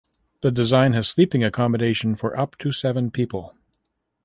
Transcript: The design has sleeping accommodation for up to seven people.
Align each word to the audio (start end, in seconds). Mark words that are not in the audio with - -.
The 0.41 0.49
design 0.49 0.93
has 0.93 1.07
sleeping 1.07 1.43
accommodation 1.43 2.15
for 2.15 2.35
up 2.35 2.57
to 2.57 2.71
seven 2.71 3.11
people. 3.11 3.53